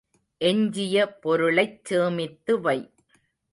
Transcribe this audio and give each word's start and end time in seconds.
எஞ்சிய 0.41 1.05
பொருளைச் 1.19 1.85
சேமித்துவை. 1.85 2.77